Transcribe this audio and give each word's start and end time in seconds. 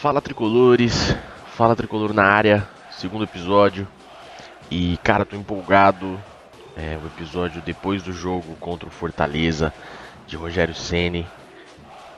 Fala 0.00 0.22
tricolores, 0.22 1.14
fala 1.58 1.76
tricolor 1.76 2.14
na 2.14 2.24
área, 2.24 2.66
segundo 2.90 3.24
episódio. 3.24 3.86
E 4.70 4.96
cara, 5.02 5.26
tô 5.26 5.36
empolgado. 5.36 6.18
É 6.74 6.96
o 6.96 7.06
episódio 7.06 7.60
depois 7.60 8.02
do 8.02 8.10
jogo 8.10 8.56
contra 8.56 8.88
o 8.88 8.90
Fortaleza 8.90 9.74
de 10.26 10.36
Rogério 10.36 10.74
Ceni. 10.74 11.26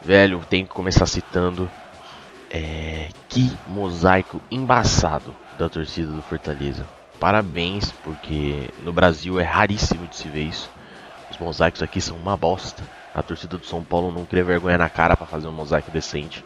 Velho, 0.00 0.40
tenho 0.48 0.64
que 0.64 0.72
começar 0.72 1.06
citando. 1.06 1.68
É, 2.48 3.08
que 3.28 3.50
mosaico 3.66 4.40
embaçado 4.48 5.34
da 5.58 5.68
torcida 5.68 6.12
do 6.12 6.22
Fortaleza. 6.22 6.86
Parabéns, 7.18 7.90
porque 8.04 8.70
no 8.84 8.92
Brasil 8.92 9.40
é 9.40 9.42
raríssimo 9.42 10.06
de 10.06 10.14
se 10.14 10.28
ver 10.28 10.44
isso. 10.44 10.70
Os 11.32 11.36
mosaicos 11.36 11.82
aqui 11.82 12.00
são 12.00 12.16
uma 12.16 12.36
bosta. 12.36 12.84
A 13.12 13.24
torcida 13.24 13.58
do 13.58 13.66
São 13.66 13.82
Paulo 13.82 14.12
não 14.12 14.24
cria 14.24 14.44
vergonha 14.44 14.78
na 14.78 14.88
cara 14.88 15.16
para 15.16 15.26
fazer 15.26 15.48
um 15.48 15.52
mosaico 15.52 15.90
decente. 15.90 16.44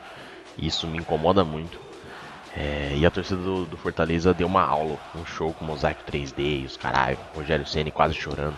Isso 0.59 0.87
me 0.87 0.99
incomoda 0.99 1.45
muito. 1.45 1.79
É, 2.57 2.95
e 2.97 3.05
a 3.05 3.11
torcida 3.11 3.41
do, 3.43 3.67
do, 3.67 3.77
Fortaleza 3.77 4.33
deu 4.33 4.47
uma 4.47 4.63
aula, 4.63 4.97
um 5.15 5.27
show 5.27 5.53
com 5.53 5.65
mosaico 5.65 6.01
3D 6.11 6.63
e 6.63 6.65
os 6.65 6.75
caralho, 6.77 7.19
Rogério 7.35 7.67
Ceni 7.67 7.91
quase 7.91 8.15
chorando. 8.15 8.57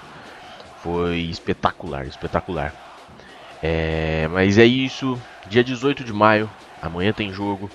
Foi 0.82 1.16
espetacular, 1.18 2.06
espetacular. 2.06 2.72
É, 3.60 4.28
mas 4.28 4.56
é 4.56 4.64
isso, 4.64 5.20
dia 5.48 5.64
18 5.64 6.04
de 6.04 6.12
maio, 6.12 6.48
amanhã 6.80 7.12
tem 7.12 7.32
jogo. 7.32 7.68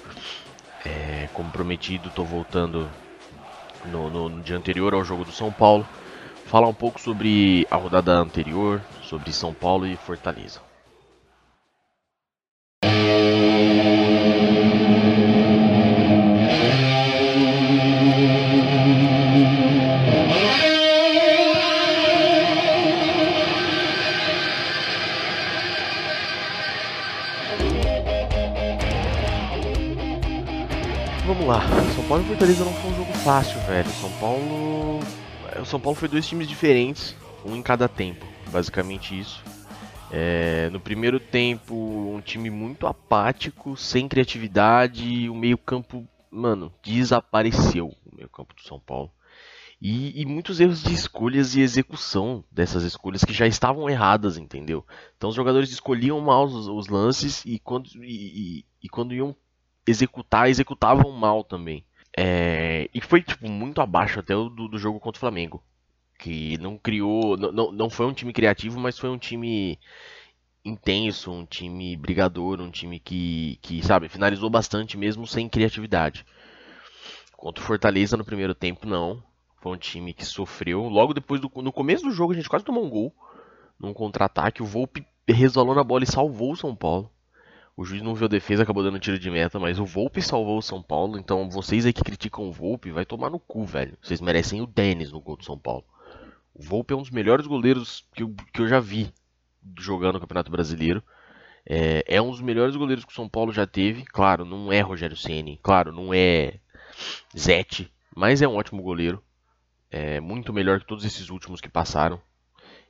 É, 0.85 1.27
como 1.33 1.51
prometido, 1.51 2.09
tô 2.09 2.23
voltando 2.23 2.89
no, 3.85 4.09
no, 4.09 4.29
no 4.29 4.41
dia 4.41 4.55
anterior 4.55 4.93
ao 4.93 5.03
jogo 5.03 5.25
do 5.25 5.31
São 5.31 5.51
Paulo. 5.51 5.85
Falar 6.45 6.67
um 6.67 6.73
pouco 6.73 7.01
sobre 7.01 7.67
a 7.69 7.75
rodada 7.75 8.13
anterior, 8.13 8.81
sobre 9.01 9.33
São 9.33 9.53
Paulo 9.53 9.85
e 9.87 9.95
Fortaleza. 9.97 10.61
São 32.13 32.19
Paulo 32.19 32.25
e 32.25 32.27
Fortaleza 32.27 32.65
não 32.65 32.73
foi 32.73 32.91
um 32.91 32.95
jogo 32.95 33.13
fácil, 33.13 33.59
velho. 33.61 33.89
São 33.89 34.11
Paulo. 34.19 34.99
O 35.59 35.65
São 35.65 35.79
Paulo 35.79 35.97
foi 35.97 36.07
dois 36.07 36.27
times 36.27 36.47
diferentes, 36.47 37.15
um 37.43 37.55
em 37.55 37.61
cada 37.63 37.89
tempo, 37.89 38.23
basicamente 38.51 39.19
isso. 39.19 39.43
É, 40.11 40.69
no 40.69 40.79
primeiro 40.79 41.19
tempo, 41.19 41.73
um 41.73 42.21
time 42.21 42.51
muito 42.51 42.85
apático, 42.85 43.75
sem 43.75 44.07
criatividade, 44.07 45.27
o 45.27 45.33
meio-campo, 45.33 46.07
mano, 46.29 46.71
desapareceu 46.83 47.87
o 48.05 48.15
meio-campo 48.15 48.53
do 48.53 48.61
São 48.61 48.79
Paulo. 48.79 49.11
E, 49.81 50.21
e, 50.21 50.23
muitos 50.23 50.59
erros 50.59 50.83
de 50.83 50.93
escolhas 50.93 51.55
e 51.55 51.61
execução 51.61 52.43
dessas 52.51 52.83
escolhas 52.83 53.23
que 53.23 53.33
já 53.33 53.47
estavam 53.47 53.89
erradas, 53.89 54.37
entendeu? 54.37 54.85
Então 55.17 55.31
os 55.31 55.35
jogadores 55.35 55.71
escolhiam 55.71 56.21
mal 56.21 56.45
os, 56.45 56.67
os 56.67 56.87
lances 56.87 57.43
e 57.43 57.57
quando, 57.57 57.89
e, 58.03 58.63
e, 58.83 58.87
quando 58.87 59.15
iam 59.15 59.35
executar, 59.87 60.47
executavam 60.47 61.11
mal 61.11 61.43
também. 61.43 61.83
É, 62.17 62.89
e 62.93 63.01
foi 63.01 63.21
tipo, 63.21 63.49
muito 63.49 63.81
abaixo 63.81 64.19
até 64.19 64.33
do, 64.33 64.49
do 64.49 64.77
jogo 64.77 64.99
contra 64.99 65.17
o 65.17 65.19
Flamengo 65.19 65.63
que 66.23 66.57
não 66.59 66.77
criou, 66.77 67.35
não, 67.35 67.69
não 67.69 67.89
foi 67.89 68.05
um 68.05 68.13
time 68.13 68.31
criativo, 68.31 68.79
mas 68.79 68.97
foi 68.97 69.09
um 69.09 69.17
time 69.17 69.77
intenso, 70.63 71.29
um 71.29 71.45
time 71.45 71.97
brigador, 71.97 72.61
um 72.61 72.71
time 72.71 72.97
que, 72.97 73.59
que 73.61 73.85
sabe, 73.85 74.07
finalizou 74.07 74.49
bastante 74.49 74.97
mesmo 74.97 75.27
sem 75.27 75.49
criatividade. 75.49 76.25
Contra 77.35 77.61
o 77.61 77.67
Fortaleza 77.67 78.15
no 78.15 78.23
primeiro 78.23 78.55
tempo, 78.55 78.87
não. 78.87 79.21
Foi 79.61 79.73
um 79.73 79.77
time 79.77 80.13
que 80.13 80.25
sofreu. 80.25 80.83
Logo 80.83 81.13
depois 81.13 81.41
do 81.41 81.51
no 81.55 81.73
começo 81.73 82.05
do 82.05 82.11
jogo, 82.11 82.31
a 82.31 82.35
gente 82.35 82.47
quase 82.47 82.63
tomou 82.63 82.85
um 82.85 82.89
gol 82.89 83.13
num 83.77 83.93
contra-ataque. 83.93 84.63
O 84.63 84.65
Volpe 84.65 85.05
resvalou 85.27 85.75
na 85.75 85.83
bola 85.83 86.05
e 86.05 86.07
salvou 86.07 86.53
o 86.53 86.55
São 86.55 86.73
Paulo. 86.73 87.11
O 87.75 87.83
juiz 87.83 88.03
não 88.03 88.13
viu 88.13 88.25
a 88.25 88.29
defesa, 88.29 88.61
acabou 88.61 88.83
dando 88.83 88.99
tiro 88.99 89.17
de 89.17 89.31
meta, 89.31 89.59
mas 89.59 89.79
o 89.79 89.85
Volpe 89.85 90.21
salvou 90.21 90.59
o 90.59 90.61
São 90.61 90.81
Paulo. 90.81 91.17
Então 91.17 91.49
vocês 91.49 91.85
aí 91.85 91.93
que 91.93 92.03
criticam 92.03 92.47
o 92.47 92.51
Volpe, 92.51 92.91
vai 92.91 93.05
tomar 93.05 93.29
no 93.31 93.39
cu, 93.39 93.65
velho. 93.65 93.97
Vocês 94.01 94.21
merecem 94.21 94.61
o 94.61 94.67
Denis 94.67 95.11
no 95.11 95.19
gol 95.19 95.37
do 95.37 95.43
São 95.43 95.57
Paulo. 95.57 95.83
O 96.53 96.61
Volpe 96.61 96.93
é 96.93 96.97
um 96.97 97.01
dos 97.01 97.09
melhores 97.09 97.47
goleiros 97.47 98.07
que 98.13 98.21
eu, 98.21 98.35
que 98.53 98.61
eu 98.61 98.67
já 98.67 98.79
vi 98.79 99.11
jogando 99.79 100.15
no 100.15 100.19
Campeonato 100.19 100.51
Brasileiro. 100.51 101.03
É, 101.65 102.03
é, 102.07 102.21
um 102.21 102.29
dos 102.29 102.41
melhores 102.41 102.75
goleiros 102.75 103.05
que 103.05 103.11
o 103.11 103.15
São 103.15 103.27
Paulo 103.27 103.51
já 103.51 103.65
teve. 103.65 104.05
Claro, 104.05 104.45
não 104.45 104.71
é 104.71 104.81
Rogério 104.81 105.17
Ceni, 105.17 105.59
claro, 105.63 105.91
não 105.91 106.13
é 106.13 106.59
Zete, 107.35 107.91
mas 108.15 108.41
é 108.41 108.47
um 108.47 108.55
ótimo 108.55 108.83
goleiro. 108.83 109.23
É 109.89 110.19
muito 110.19 110.53
melhor 110.53 110.79
que 110.79 110.87
todos 110.87 111.05
esses 111.05 111.29
últimos 111.29 111.59
que 111.59 111.69
passaram. 111.69 112.21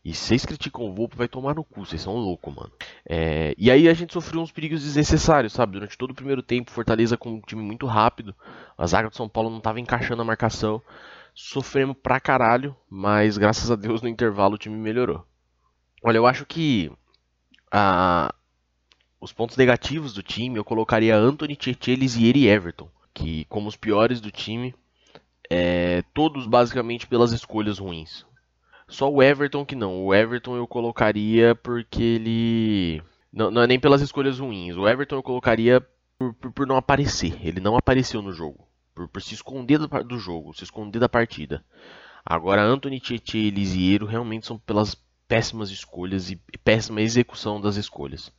E 0.04 0.14
vocês 0.14 0.46
criticam 0.46 0.86
o 0.86 0.94
Volpe, 0.94 1.16
vai 1.16 1.30
tomar 1.30 1.56
no 1.56 1.64
cu, 1.64 1.86
vocês 1.86 2.02
são 2.02 2.14
loucos, 2.16 2.54
mano. 2.54 2.72
É, 3.08 3.56
e 3.58 3.72
aí 3.72 3.88
a 3.88 3.94
gente 3.94 4.12
sofreu 4.12 4.42
uns 4.42 4.52
perigos 4.52 4.84
desnecessários, 4.84 5.54
sabe? 5.54 5.74
Durante 5.74 5.98
todo 5.98 6.12
o 6.12 6.16
primeiro 6.16 6.44
tempo, 6.44 6.72
Fortaleza 6.72 7.16
com 7.16 7.36
um 7.36 7.40
time 7.40 7.62
muito 7.62 7.86
rápido. 7.86 8.36
A 8.78 8.86
zaga 8.86 9.10
do 9.10 9.16
São 9.16 9.30
Paulo 9.30 9.50
não 9.50 9.60
estava 9.60 9.80
encaixando 9.80 10.22
a 10.22 10.26
marcação. 10.26 10.82
Sofremos 11.34 11.96
pra 12.04 12.20
caralho, 12.20 12.76
mas 12.90 13.38
graças 13.38 13.72
a 13.72 13.76
Deus 13.76 14.02
no 14.02 14.10
intervalo 14.10 14.56
o 14.56 14.58
time 14.58 14.76
melhorou. 14.76 15.26
Olha, 16.04 16.18
eu 16.18 16.28
acho 16.28 16.46
que 16.46 16.92
a, 17.72 18.36
os 19.22 19.32
pontos 19.32 19.56
negativos 19.56 20.14
do 20.14 20.22
time 20.22 20.60
eu 20.60 20.66
colocaria 20.66 21.16
Anthony, 21.16 21.56
Tietchan, 21.56 21.94
e 21.94 22.48
Everton, 22.50 22.90
que 23.14 23.46
como 23.46 23.70
os 23.70 23.78
piores 23.78 24.20
do 24.20 24.30
time, 24.30 24.76
é, 25.50 26.04
todos 26.14 26.46
basicamente 26.46 27.08
pelas 27.08 27.32
escolhas 27.32 27.80
ruins. 27.80 28.26
Só 28.94 29.12
o 29.12 29.24
Everton 29.24 29.66
que 29.66 29.76
não. 29.76 30.06
O 30.06 30.14
Everton 30.14 30.56
eu 30.56 30.68
colocaria 30.68 31.56
porque 31.56 32.04
ele. 32.04 33.04
Não, 33.32 33.50
não 33.50 33.64
é 33.64 33.68
nem 33.68 33.80
pelas 33.80 34.02
escolhas 34.02 34.38
ruins. 34.38 34.78
O 34.78 34.88
Everton 34.88 35.16
eu 35.16 35.24
colocaria 35.24 35.82
por, 36.20 36.32
por, 36.36 36.52
por 36.52 36.68
não 36.68 36.78
aparecer. 36.78 37.36
Ele 37.44 37.60
não 37.60 37.76
apareceu 37.76 38.22
no 38.22 38.32
jogo 38.32 38.68
por, 38.94 39.08
por 39.08 39.20
se 39.20 39.34
esconder 39.34 39.80
do, 39.80 39.88
do, 40.04 40.20
jogo, 40.20 40.54
se 40.54 40.64
esconder 40.64 41.00
da 41.00 41.10
partida. 41.10 41.66
Agora, 42.24 42.62
Anthony 42.62 43.00
Tietchan 43.00 43.40
e 43.40 43.50
Lisiero 43.50 44.06
realmente 44.06 44.46
são 44.46 44.60
pelas 44.60 44.96
péssimas 45.28 45.72
escolhas 45.72 46.30
e, 46.30 46.40
péssima 46.64 47.02
execução 47.02 47.60
das 47.60 47.76
escolhas. 47.78 48.32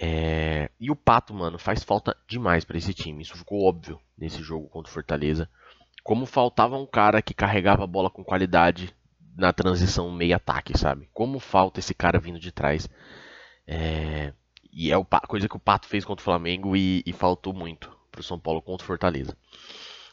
É... 0.00 0.68
E 0.80 0.90
o 0.90 0.96
Pato, 0.96 1.32
mano, 1.32 1.60
faz 1.60 1.84
falta 1.84 2.16
demais 2.28 2.64
para 2.64 2.76
esse 2.76 2.92
time. 2.92 3.22
Isso 3.22 3.36
ficou 3.36 3.62
óbvio 3.62 4.00
nesse 4.18 4.42
jogo 4.42 4.68
contra 4.68 4.90
o 4.90 4.92
Fortaleza. 4.92 5.48
Como 6.02 6.26
faltava 6.26 6.76
um 6.76 6.86
cara 6.86 7.22
que 7.22 7.32
carregava 7.32 7.84
a 7.84 7.86
bola 7.86 8.10
com 8.10 8.24
qualidade 8.24 8.92
na 9.36 9.52
transição 9.52 10.10
meio-ataque, 10.10 10.76
sabe? 10.78 11.08
Como 11.12 11.38
falta 11.38 11.80
esse 11.80 11.94
cara 11.94 12.18
vindo 12.18 12.38
de 12.38 12.52
trás. 12.52 12.88
É... 13.66 14.32
E 14.72 14.90
é 14.90 14.94
a 14.94 15.20
coisa 15.26 15.48
que 15.48 15.56
o 15.56 15.60
Pato 15.60 15.86
fez 15.86 16.04
contra 16.04 16.20
o 16.20 16.24
Flamengo 16.24 16.76
e, 16.76 17.02
e 17.06 17.12
faltou 17.12 17.52
muito 17.52 17.94
para 18.10 18.20
o 18.20 18.24
São 18.24 18.38
Paulo 18.38 18.60
contra 18.60 18.84
o 18.84 18.86
Fortaleza. 18.86 19.36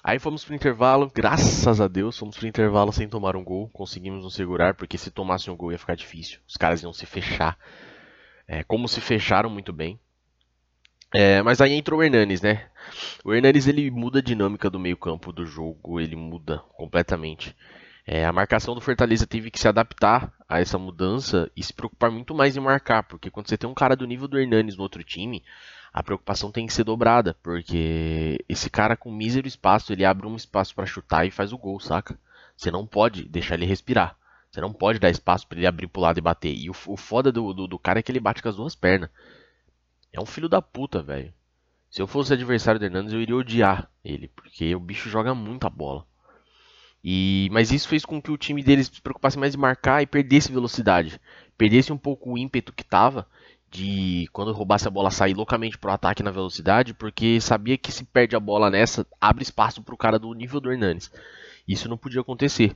Aí 0.04 0.18
fomos 0.18 0.44
para 0.44 0.54
o 0.54 0.56
intervalo, 0.56 1.12
graças 1.14 1.80
a 1.80 1.88
Deus, 1.88 2.18
fomos 2.18 2.36
para 2.36 2.46
o 2.46 2.50
intervalo 2.50 2.92
sem 2.92 3.08
tomar 3.08 3.36
um 3.36 3.44
gol, 3.44 3.70
conseguimos 3.70 4.24
nos 4.24 4.34
segurar, 4.34 4.74
porque 4.74 4.98
se 4.98 5.12
tomasse 5.12 5.50
um 5.52 5.56
gol 5.56 5.72
ia 5.72 5.78
ficar 5.78 5.96
difícil, 5.96 6.40
os 6.48 6.58
caras 6.58 6.82
iam 6.82 6.92
se 6.92 7.06
fechar, 7.06 7.58
é, 8.48 8.64
como 8.64 8.88
se 8.88 9.00
fecharam 9.00 9.50
muito 9.50 9.72
bem. 9.72 10.00
É, 11.14 11.42
mas 11.44 11.60
aí 11.62 11.74
entrou 11.74 12.00
o 12.00 12.04
Hernanes, 12.04 12.42
né? 12.42 12.70
O 13.24 13.34
Hernanes 13.34 13.68
ele 13.68 13.92
muda 13.92 14.20
a 14.20 14.24
dinâmica 14.24 14.70
do 14.70 14.80
meio 14.80 14.98
campo 14.98 15.32
do 15.32 15.46
jogo, 15.46 16.00
ele 16.00 16.16
muda 16.16 16.60
completamente. 16.76 17.56
É, 18.06 18.26
a 18.26 18.34
marcação 18.34 18.74
do 18.74 18.82
Fortaleza 18.82 19.28
teve 19.28 19.52
que 19.52 19.60
se 19.60 19.68
adaptar 19.68 20.34
a 20.50 20.60
essa 20.60 20.78
mudança 20.78 21.52
e 21.56 21.64
se 21.64 21.74
preocupar 21.74 22.12
muito 22.12 22.34
mais 22.34 22.58
em 22.58 22.60
marcar, 22.60 23.04
porque 23.04 23.30
quando 23.30 23.48
você 23.48 23.58
tem 23.58 23.70
um 23.70 23.74
cara 23.74 23.96
do 23.96 24.08
nível 24.08 24.28
do 24.28 24.40
Hernanes 24.40 24.76
no 24.76 24.84
outro 24.84 25.04
time, 25.04 25.44
a 25.94 26.02
preocupação 26.02 26.52
tem 26.52 26.66
que 26.66 26.74
ser 26.74 26.84
dobrada, 26.84 27.36
porque 27.44 28.44
esse 28.48 28.70
cara 28.70 28.96
com 28.96 29.12
mísero 29.12 29.48
espaço, 29.48 29.92
ele 29.92 30.06
abre 30.06 30.26
um 30.26 30.36
espaço 30.36 30.74
para 30.74 30.86
chutar 30.86 31.26
e 31.26 31.32
faz 31.32 31.54
o 31.54 31.58
gol, 31.58 31.80
saca? 31.80 32.18
Você 32.56 32.72
não 32.72 32.88
pode 32.88 33.26
deixar 33.26 33.56
ele 33.56 33.66
respirar. 33.66 34.16
Você 34.50 34.60
não 34.60 34.74
pode 34.74 35.00
dar 35.00 35.10
espaço 35.10 35.48
para 35.48 35.58
ele 35.58 35.68
abrir 35.68 35.88
pro 35.88 36.02
lado 36.02 36.18
e 36.18 36.22
bater. 36.22 36.54
E 36.54 36.70
o, 36.70 36.76
o 36.88 36.98
foda 36.98 37.32
do, 37.32 37.54
do, 37.54 37.68
do, 37.68 37.80
cara 37.80 38.00
é 38.00 38.04
que 38.04 38.12
ele 38.12 38.20
bate 38.20 38.42
com 38.42 38.50
as 38.50 38.56
duas 38.56 38.76
pernas. 38.76 39.10
É 40.12 40.20
um 40.20 40.26
filho 40.26 40.50
da 40.50 40.62
puta, 40.62 41.02
velho. 41.02 41.34
Se 41.90 42.02
eu 42.02 42.08
fosse 42.08 42.34
adversário 42.34 42.80
do 42.80 42.86
Hernandes, 42.86 43.14
eu 43.14 43.22
iria 43.22 43.36
odiar 43.36 43.90
ele, 44.04 44.28
porque 44.28 44.76
o 44.76 44.80
bicho 44.80 45.10
joga 45.10 45.34
muita 45.34 45.70
bola. 45.70 46.06
E, 47.04 47.50
mas 47.52 47.72
isso 47.72 47.88
fez 47.88 48.06
com 48.06 48.22
que 48.22 48.32
o 48.32 48.38
time 48.38 48.62
deles 48.62 48.88
se 48.88 49.02
preocupasse 49.02 49.38
mais 49.38 49.56
em 49.56 49.58
marcar 49.58 50.02
e 50.02 50.08
perdesse 50.08 50.52
velocidade. 50.52 51.20
Perdesse 51.58 51.92
um 51.92 51.98
pouco 51.98 52.32
o 52.32 52.38
ímpeto 52.38 52.74
que 52.74 52.84
tava 52.84 53.28
de 53.72 54.28
quando 54.34 54.52
roubasse 54.52 54.88
a 54.88 54.92
bola 54.92 55.10
sair 55.10 55.34
loucamente 55.34 55.78
pro 55.78 55.92
ataque 55.92 56.22
na 56.22 56.30
velocidade, 56.30 56.94
porque 56.94 57.40
sabia 57.40 57.78
que 57.78 57.92
se 57.92 58.04
perde 58.04 58.36
a 58.36 58.40
bola 58.40 58.70
nessa, 58.70 59.08
abre 59.20 59.44
espaço 59.44 59.82
pro 59.82 59.96
cara 59.96 60.20
do 60.20 60.34
nível 60.34 60.60
do 60.60 60.72
Hernanes. 60.72 61.10
Isso 61.68 61.88
não 61.88 61.98
podia 61.98 62.22
acontecer. 62.22 62.76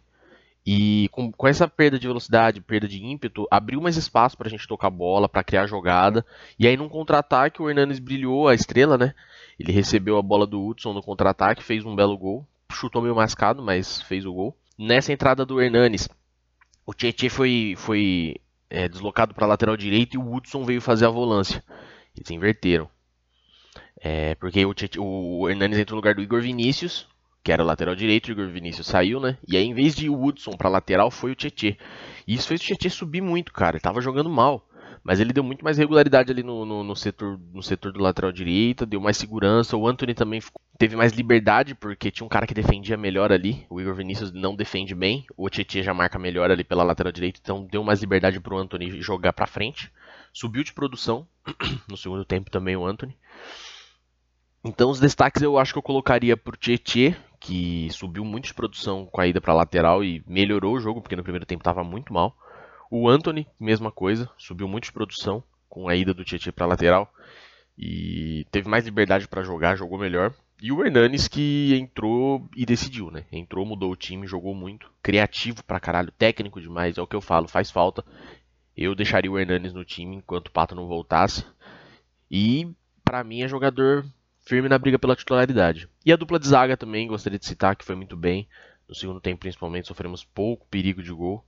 E 0.66 1.10
com, 1.12 1.32
com 1.32 1.48
essa 1.48 1.68
perda 1.68 2.00
de 2.00 2.08
velocidade, 2.08 2.62
perda 2.62 2.88
de 2.88 3.04
ímpeto, 3.06 3.46
abriu 3.52 3.80
mais 3.80 3.98
espaço 3.98 4.36
pra 4.36 4.50
gente 4.50 4.68
tocar 4.68 4.88
a 4.88 4.92
bola, 4.92 5.30
para 5.30 5.44
criar 5.44 5.68
jogada. 5.68 6.26
E 6.58 6.66
aí 6.66 6.76
num 6.76 6.90
contra-ataque 6.90 7.62
o 7.62 7.70
Hernanes 7.70 8.00
brilhou 8.00 8.48
a 8.48 8.56
estrela, 8.56 8.98
né? 8.98 9.14
Ele 9.60 9.72
recebeu 9.72 10.18
a 10.18 10.24
bola 10.24 10.48
do 10.48 10.66
Hudson 10.66 10.94
no 10.94 11.04
contra-ataque, 11.04 11.64
fez 11.64 11.86
um 11.86 11.96
belo 11.96 12.18
gol. 12.18 12.48
Chutou 12.76 13.02
meio 13.02 13.16
mascado, 13.16 13.64
mas 13.64 14.02
fez 14.02 14.26
o 14.26 14.34
gol. 14.34 14.58
Nessa 14.78 15.14
entrada 15.14 15.46
do 15.46 15.62
Hernanes, 15.62 16.10
o 16.86 16.94
Tietchan 16.94 17.30
foi, 17.30 17.74
foi 17.78 18.36
é, 18.70 18.90
deslocado 18.90 19.34
para 19.34 19.48
lateral 19.48 19.78
direita 19.78 20.16
e 20.16 20.20
o 20.20 20.34
Hudson 20.34 20.64
veio 20.66 20.82
fazer 20.82 21.06
a 21.06 21.10
volância. 21.10 21.64
Eles 22.16 22.30
inverteram. 22.32 22.90
É, 23.98 24.36
porque 24.36 24.66
o, 24.66 24.74
Tietchan, 24.74 25.02
o 25.02 25.50
Hernanes 25.50 25.80
entrou 25.80 25.96
no 25.96 26.02
lugar 26.02 26.16
do 26.16 26.22
Igor 26.22 26.42
Vinícius, 26.42 27.08
que 27.46 27.52
era 27.52 27.64
lateral 27.64 27.96
direito, 27.96 28.28
o 28.28 28.32
Igor 28.32 28.48
Vinícius 28.48 28.88
saiu, 28.88 29.20
né? 29.20 29.38
E 29.48 29.56
aí, 29.56 29.64
em 29.64 29.74
vez 29.74 29.96
de 29.96 30.10
o 30.10 30.20
Hudson 30.20 30.52
para 30.58 30.68
lateral, 30.68 31.12
foi 31.12 31.32
o 31.32 31.36
Tietchan. 31.36 31.78
E 32.28 32.34
isso 32.34 32.48
fez 32.48 32.60
o 32.60 32.64
Tietchan 32.64 32.90
subir 32.90 33.22
muito, 33.22 33.54
cara. 33.54 33.78
Ele 33.78 33.82
tava 33.82 34.02
jogando 34.02 34.30
mal. 34.30 34.68
Mas 35.06 35.20
ele 35.20 35.32
deu 35.32 35.44
muito 35.44 35.64
mais 35.64 35.78
regularidade 35.78 36.32
ali 36.32 36.42
no, 36.42 36.66
no, 36.66 36.84
no, 36.84 36.96
setor, 36.96 37.40
no 37.54 37.62
setor 37.62 37.92
do 37.92 38.02
lateral 38.02 38.32
direita, 38.32 38.88
deu 38.88 39.00
mais 39.00 39.16
segurança. 39.16 39.78
O 39.78 39.88
Anthony 39.88 40.16
também 40.16 40.42
teve 40.80 40.96
mais 40.96 41.14
liberdade, 41.14 41.76
porque 41.76 42.10
tinha 42.10 42.26
um 42.26 42.30
cara 42.30 42.48
que 42.48 42.56
defendia 42.56 42.98
melhor 42.98 43.32
ali. 43.32 43.68
O 43.70 43.80
Igor 43.80 43.94
Vinícius 43.94 44.32
não 44.32 44.56
defende 44.56 44.96
bem. 44.96 45.24
O 45.38 45.48
Tietchan 45.48 45.84
já 45.84 45.94
marca 45.94 46.18
melhor 46.18 46.50
ali 46.50 46.64
pela 46.64 46.84
lateral 46.84 47.14
direita, 47.14 47.40
então 47.40 47.68
deu 47.68 47.84
mais 47.84 48.02
liberdade 48.02 48.40
pro 48.40 48.58
Anthony 48.58 49.00
jogar 49.00 49.32
pra 49.32 49.46
frente. 49.46 49.92
Subiu 50.34 50.64
de 50.64 50.74
produção 50.74 51.28
no 51.88 51.96
segundo 51.96 52.26
tempo 52.26 52.50
também 52.50 52.76
o 52.76 52.84
Anthony. 52.84 53.16
Então 54.64 54.90
os 54.90 55.00
destaques 55.00 55.44
eu 55.44 55.60
acho 55.60 55.72
que 55.72 55.78
eu 55.78 55.84
colocaria 55.84 56.36
pro 56.36 56.58
Tietchan, 56.58 57.16
que 57.40 57.88
subiu 57.92 58.26
muito 58.26 58.46
de 58.46 58.56
produção 58.56 59.06
com 59.06 59.22
a 59.22 59.28
ida 59.28 59.40
para 59.40 59.54
lateral 59.54 60.04
e 60.04 60.24
melhorou 60.26 60.74
o 60.74 60.80
jogo, 60.80 61.00
porque 61.00 61.16
no 61.16 61.22
primeiro 61.22 61.46
tempo 61.46 61.62
estava 61.62 61.84
muito 61.84 62.12
mal. 62.12 62.36
O 62.90 63.10
Anthony, 63.10 63.48
mesma 63.60 63.92
coisa, 63.92 64.30
subiu 64.38 64.68
muito 64.68 64.86
de 64.86 64.92
produção 64.92 65.44
com 65.68 65.90
a 65.90 65.96
ida 65.96 66.14
do 66.14 66.24
Tietchan 66.24 66.52
para 66.52 66.68
lateral 66.68 67.12
e 67.78 68.46
teve 68.52 68.70
mais 68.70 68.86
liberdade 68.86 69.28
para 69.28 69.44
jogar, 69.44 69.76
jogou 69.76 69.98
melhor. 69.98 70.34
E 70.62 70.72
o 70.72 70.86
Hernanes 70.86 71.28
que 71.28 71.76
entrou 71.76 72.48
e 72.56 72.66
decidiu, 72.66 73.12
né? 73.12 73.26
Entrou, 73.32 73.66
mudou 73.66 73.92
o 73.92 73.96
time, 73.96 74.26
jogou 74.26 74.56
muito, 74.56 74.90
criativo 75.04 75.64
pra 75.64 75.80
caralho, 75.80 76.12
técnico 76.12 76.62
demais, 76.62 76.98
é 76.98 77.02
o 77.02 77.08
que 77.08 77.16
eu 77.16 77.22
falo, 77.22 77.48
faz 77.48 77.70
falta. 77.70 78.06
Eu 78.76 78.96
deixaria 78.96 79.32
o 79.32 79.38
Hernanes 79.38 79.74
no 79.74 79.84
time 79.84 80.16
enquanto 80.18 80.48
o 80.48 80.52
Pato 80.52 80.76
não 80.76 80.88
voltasse. 80.88 81.46
E 82.32 82.72
para 83.04 83.24
mim 83.24 83.42
é 83.42 83.48
jogador 83.48 84.06
firme 84.46 84.70
na 84.70 84.78
briga 84.78 85.00
pela 85.00 85.16
titularidade. 85.16 85.90
E 86.06 86.14
a 86.14 86.16
dupla 86.16 86.40
de 86.40 86.48
zaga 86.48 86.78
também, 86.78 87.08
gostaria 87.08 87.40
de 87.40 87.46
citar 87.46 87.76
que 87.76 87.86
foi 87.86 87.96
muito 87.96 88.16
bem. 88.16 88.48
No 88.88 88.96
segundo 88.96 89.20
tempo, 89.20 89.40
principalmente, 89.40 89.88
sofremos 89.88 90.24
pouco 90.24 90.68
perigo 90.68 91.02
de 91.02 91.12
gol. 91.12 91.44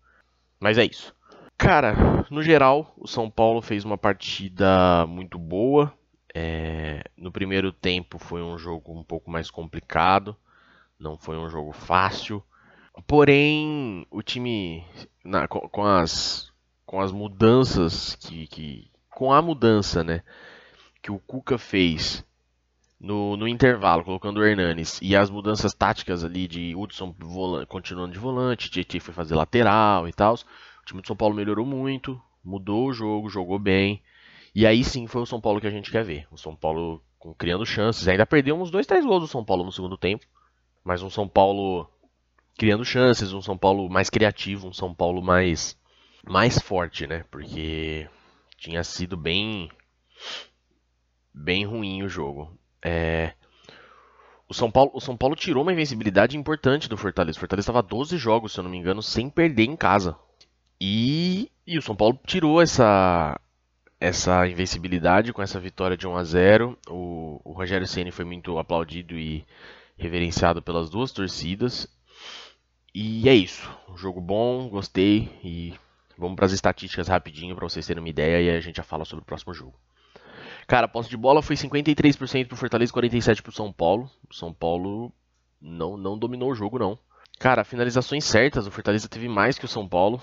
Mas 0.60 0.78
é 0.78 0.86
isso. 0.86 1.16
Cara, 1.58 2.24
no 2.30 2.44
geral, 2.44 2.94
o 2.96 3.08
São 3.08 3.32
Paulo 3.32 3.64
fez 3.64 3.84
uma 3.84 3.98
partida 3.98 5.06
muito 5.08 5.40
boa. 5.40 5.92
É, 6.34 7.04
no 7.18 7.32
primeiro 7.32 7.72
tempo 7.72 8.20
foi 8.20 8.44
um 8.44 8.58
jogo 8.60 8.94
um 8.94 9.04
pouco 9.04 9.32
mais 9.32 9.50
complicado, 9.50 10.38
não 11.00 11.18
foi 11.18 11.36
um 11.36 11.50
jogo 11.50 11.72
fácil. 11.72 12.44
Porém, 13.08 14.06
o 14.12 14.22
time, 14.22 14.86
na, 15.26 15.48
com, 15.48 15.62
com, 15.62 15.84
as, 15.84 16.52
com 16.86 17.02
as 17.02 17.12
mudanças 17.12 18.16
que, 18.16 18.46
que. 18.48 18.92
Com 19.10 19.34
a 19.34 19.42
mudança 19.42 20.04
né, 20.04 20.22
que 21.02 21.12
o 21.12 21.18
Cuca 21.18 21.58
fez 21.58 22.24
no, 23.00 23.36
no 23.36 23.48
intervalo, 23.48 24.04
colocando 24.04 24.38
o 24.38 24.46
Hernanes 24.46 25.00
e 25.02 25.16
as 25.16 25.28
mudanças 25.28 25.74
táticas 25.74 26.24
ali 26.24 26.48
de 26.48 26.76
Hudson 26.76 27.16
continuando 27.68 28.14
de 28.14 28.20
volante, 28.20 28.70
Tietchan 28.70 29.00
foi 29.00 29.14
fazer 29.16 29.34
lateral 29.34 30.08
e 30.08 30.14
tal 30.14 30.38
time 30.88 31.02
do 31.02 31.08
São 31.08 31.16
Paulo 31.16 31.36
melhorou 31.36 31.66
muito, 31.66 32.20
mudou 32.44 32.88
o 32.88 32.94
jogo, 32.94 33.30
jogou 33.30 33.60
bem. 33.60 34.02
E 34.56 34.66
aí 34.66 34.84
sim 34.84 35.06
foi 35.06 35.22
o 35.22 35.26
São 35.26 35.40
Paulo 35.40 35.62
que 35.62 35.68
a 35.68 35.72
gente 35.72 35.92
quer 35.92 36.04
ver. 36.04 36.28
O 36.32 36.38
São 36.38 36.56
Paulo 36.56 37.02
com, 37.20 37.34
criando 37.34 37.66
chances. 37.66 38.08
Ainda 38.08 38.26
perdeu 38.26 38.60
uns 38.60 38.72
dois, 38.72 38.88
três 38.88 39.06
gols 39.06 39.22
do 39.22 39.28
São 39.28 39.44
Paulo 39.44 39.64
no 39.64 39.72
segundo 39.72 39.98
tempo. 39.98 40.26
Mas 40.84 41.04
um 41.04 41.10
São 41.10 41.28
Paulo 41.28 41.90
criando 42.58 42.84
chances, 42.86 43.34
um 43.34 43.42
São 43.42 43.58
Paulo 43.58 43.90
mais 43.90 44.10
criativo, 44.10 44.68
um 44.68 44.74
São 44.74 44.94
Paulo 44.94 45.22
mais, 45.22 45.78
mais 46.28 46.58
forte, 46.58 47.06
né? 47.06 47.24
Porque 47.30 48.08
tinha 48.58 48.84
sido 48.84 49.16
bem 49.16 49.70
bem 51.34 51.66
ruim 51.66 52.02
o 52.02 52.10
jogo. 52.10 52.52
É, 52.82 53.34
o 54.50 54.54
São, 54.54 54.72
Paulo, 54.72 54.92
o 54.94 55.02
São 55.02 55.18
Paulo 55.18 55.36
tirou 55.36 55.62
uma 55.62 55.74
invencibilidade 55.74 56.38
importante 56.38 56.88
do 56.88 56.98
Fortaleza. 56.98 57.38
O 57.38 57.40
Fortaleza 57.42 57.66
estava 57.66 57.84
12 57.84 58.18
jogos, 58.18 58.54
se 58.54 58.60
eu 58.60 58.64
não 58.64 58.72
me 58.72 58.78
engano, 58.78 59.04
sem 59.04 59.30
perder 59.30 59.66
em 59.66 59.76
casa. 59.76 60.18
E, 60.80 61.52
e 61.66 61.78
o 61.78 61.82
São 61.82 61.96
Paulo 61.96 62.20
tirou 62.26 62.62
essa, 62.62 63.40
essa 64.00 64.48
invencibilidade 64.48 65.34
com 65.34 65.42
essa 65.42 65.60
vitória 65.60 65.98
de 65.98 66.08
1 66.08 66.16
a 66.16 66.24
0. 66.24 66.78
O, 66.88 67.42
o 67.44 67.52
Rogério 67.52 67.88
Ceni 67.88 68.12
foi 68.12 68.26
muito 68.26 68.58
aplaudido 68.60 69.18
e 69.18 69.46
reverenciado 69.98 70.62
pelas 70.62 70.90
duas 70.90 71.12
torcidas. 71.12 71.88
E 72.94 73.28
é 73.28 73.34
isso. 73.34 73.70
Um 73.90 73.98
jogo 73.98 74.22
bom, 74.22 74.70
gostei 74.70 75.30
e 75.44 75.74
vamos 76.18 76.36
para 76.36 76.46
as 76.46 76.52
estatísticas 76.52 77.08
rapidinho 77.08 77.56
para 77.56 77.68
vocês 77.68 77.86
terem 77.86 78.02
uma 78.02 78.10
ideia 78.10 78.42
e 78.42 78.56
a 78.56 78.60
gente 78.60 78.78
já 78.78 78.84
fala 78.84 79.06
sobre 79.06 79.24
o 79.24 79.26
próximo 79.26 79.54
jogo. 79.54 79.76
Cara, 80.68 80.86
a 80.86 80.90
posse 80.90 81.10
de 81.10 81.16
bola 81.16 81.42
foi 81.42 81.56
53% 81.56 82.48
pro 82.48 82.58
Fortaleza 82.58 82.92
e 82.92 82.96
47% 82.96 83.42
pro 83.42 83.52
São 83.52 83.72
Paulo. 83.72 84.10
O 84.30 84.34
São 84.34 84.54
Paulo 84.54 85.14
não, 85.62 85.96
não 85.96 86.18
dominou 86.18 86.52
o 86.52 86.56
jogo, 86.56 86.78
não. 86.78 87.00
Cara, 87.40 87.64
finalizações 87.64 88.26
certas, 88.26 88.68
o 88.68 88.72
Fortaleza 88.72 89.08
teve 89.08 89.30
mais 89.30 89.58
que 89.58 89.66
o 89.66 89.68
São 89.68 89.88
Paulo. 89.88 90.22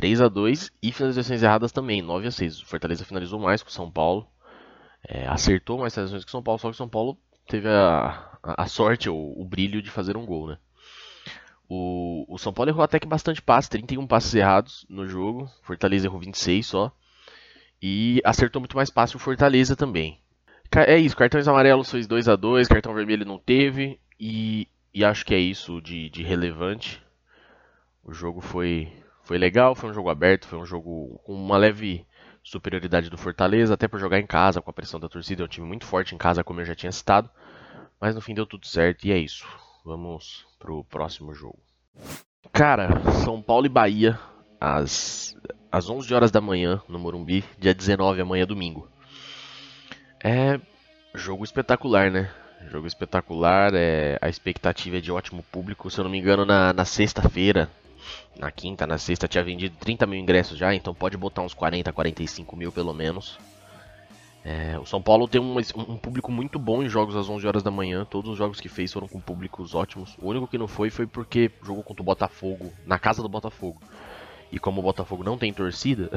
3 0.00 0.22
a 0.22 0.28
2 0.28 0.72
e 0.82 0.92
finalizações 0.92 1.42
erradas 1.42 1.72
também, 1.72 2.00
9 2.00 2.26
a 2.26 2.30
6 2.30 2.62
O 2.62 2.66
Fortaleza 2.66 3.04
finalizou 3.04 3.38
mais 3.38 3.62
que 3.62 3.68
o 3.68 3.72
São 3.72 3.90
Paulo. 3.90 4.26
É, 5.06 5.26
acertou 5.26 5.78
mais 5.78 5.92
finalizações 5.92 6.24
que 6.24 6.30
o 6.30 6.32
São 6.32 6.42
Paulo, 6.42 6.58
só 6.58 6.68
que 6.68 6.74
o 6.74 6.76
São 6.76 6.88
Paulo 6.88 7.18
teve 7.46 7.68
a, 7.68 8.38
a, 8.42 8.62
a 8.62 8.66
sorte, 8.66 9.10
ou 9.10 9.38
o 9.38 9.44
brilho 9.44 9.82
de 9.82 9.90
fazer 9.90 10.16
um 10.16 10.24
gol, 10.24 10.48
né? 10.48 10.58
O, 11.68 12.24
o, 12.26 12.38
São 12.38 12.50
Paulo 12.50 12.70
errou 12.70 12.82
até 12.82 12.98
que 12.98 13.06
bastante 13.06 13.42
passes, 13.42 13.68
31 13.68 14.06
passes 14.06 14.34
errados 14.34 14.86
no 14.88 15.06
jogo. 15.06 15.50
Fortaleza 15.62 16.06
errou 16.06 16.18
26 16.18 16.66
só. 16.66 16.90
E 17.82 18.22
acertou 18.24 18.58
muito 18.58 18.76
mais 18.76 18.88
passes 18.88 19.14
o 19.14 19.18
Fortaleza 19.18 19.76
também. 19.76 20.18
É 20.74 20.96
isso, 20.96 21.16
cartões 21.16 21.46
amarelos 21.46 21.90
foi 21.90 22.06
2 22.06 22.26
a 22.26 22.36
2 22.36 22.68
cartão 22.68 22.94
vermelho 22.94 23.26
não 23.26 23.38
teve. 23.38 24.00
E, 24.18 24.66
e 24.94 25.04
acho 25.04 25.26
que 25.26 25.34
é 25.34 25.38
isso 25.38 25.78
de, 25.82 26.08
de 26.08 26.22
relevante. 26.22 27.02
O 28.02 28.14
jogo 28.14 28.40
foi, 28.40 28.90
foi 29.30 29.38
legal, 29.38 29.76
foi 29.76 29.88
um 29.88 29.94
jogo 29.94 30.10
aberto, 30.10 30.48
foi 30.48 30.58
um 30.58 30.66
jogo 30.66 31.20
com 31.22 31.32
uma 31.32 31.56
leve 31.56 32.04
superioridade 32.42 33.08
do 33.08 33.16
Fortaleza, 33.16 33.74
até 33.74 33.86
por 33.86 34.00
jogar 34.00 34.18
em 34.18 34.26
casa, 34.26 34.60
com 34.60 34.68
a 34.68 34.72
pressão 34.72 34.98
da 34.98 35.08
torcida, 35.08 35.40
é 35.40 35.44
um 35.44 35.48
time 35.48 35.64
muito 35.64 35.86
forte 35.86 36.16
em 36.16 36.18
casa, 36.18 36.42
como 36.42 36.60
eu 36.60 36.64
já 36.64 36.74
tinha 36.74 36.90
citado. 36.90 37.30
Mas 38.00 38.12
no 38.12 38.20
fim 38.20 38.34
deu 38.34 38.44
tudo 38.44 38.66
certo 38.66 39.04
e 39.04 39.12
é 39.12 39.16
isso. 39.16 39.46
Vamos 39.84 40.44
pro 40.58 40.82
próximo 40.82 41.32
jogo. 41.32 41.60
Cara, 42.52 42.88
São 43.24 43.40
Paulo 43.40 43.66
e 43.66 43.68
Bahia, 43.68 44.18
às, 44.60 45.36
às 45.70 45.88
11 45.88 46.12
horas 46.12 46.32
da 46.32 46.40
manhã, 46.40 46.82
no 46.88 46.98
Morumbi, 46.98 47.44
dia 47.56 47.72
19, 47.72 48.22
amanhã 48.22 48.44
domingo. 48.44 48.90
É 50.24 50.60
jogo 51.14 51.44
espetacular, 51.44 52.10
né? 52.10 52.32
Jogo 52.68 52.88
espetacular, 52.88 53.74
é, 53.76 54.18
a 54.20 54.28
expectativa 54.28 54.98
é 54.98 55.00
de 55.00 55.12
ótimo 55.12 55.44
público. 55.52 55.88
Se 55.88 56.00
eu 56.00 56.02
não 56.02 56.10
me 56.10 56.18
engano, 56.18 56.44
na, 56.44 56.72
na 56.72 56.84
sexta-feira, 56.84 57.70
na 58.38 58.50
quinta, 58.50 58.86
na 58.86 58.98
sexta 58.98 59.28
tinha 59.28 59.44
vendido 59.44 59.76
30 59.78 60.06
mil 60.06 60.18
ingressos 60.18 60.58
já, 60.58 60.74
então 60.74 60.94
pode 60.94 61.16
botar 61.16 61.42
uns 61.42 61.54
40, 61.54 61.92
45 61.92 62.56
mil 62.56 62.72
pelo 62.72 62.92
menos. 62.92 63.38
É, 64.42 64.78
o 64.78 64.86
São 64.86 65.02
Paulo 65.02 65.28
tem 65.28 65.40
um, 65.40 65.58
um, 65.58 65.98
público 65.98 66.32
muito 66.32 66.58
bom 66.58 66.82
em 66.82 66.88
jogos 66.88 67.14
às 67.14 67.28
11 67.28 67.46
horas 67.46 67.62
da 67.62 67.70
manhã. 67.70 68.06
Todos 68.06 68.30
os 68.30 68.38
jogos 68.38 68.60
que 68.60 68.68
fez 68.68 68.92
foram 68.92 69.06
com 69.06 69.20
públicos 69.20 69.74
ótimos. 69.74 70.16
O 70.18 70.28
único 70.28 70.46
que 70.46 70.56
não 70.56 70.66
foi 70.66 70.88
foi 70.88 71.06
porque 71.06 71.50
jogou 71.62 71.82
contra 71.82 72.02
o 72.02 72.04
Botafogo, 72.04 72.72
na 72.86 72.98
casa 72.98 73.22
do 73.22 73.28
Botafogo. 73.28 73.80
E 74.50 74.58
como 74.58 74.80
o 74.80 74.82
Botafogo 74.82 75.22
não 75.22 75.36
tem 75.36 75.52
torcida, 75.52 76.10